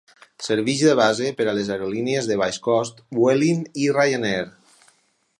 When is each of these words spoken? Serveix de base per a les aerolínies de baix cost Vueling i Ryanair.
Serveix 0.43 0.79
de 0.85 0.93
base 0.99 1.27
per 1.41 1.45
a 1.51 1.53
les 1.57 1.67
aerolínies 1.75 2.29
de 2.31 2.37
baix 2.43 2.57
cost 2.67 3.03
Vueling 3.19 3.61
i 3.83 3.91
Ryanair. 3.99 4.49